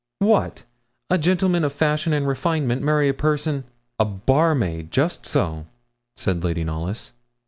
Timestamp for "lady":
6.43-6.63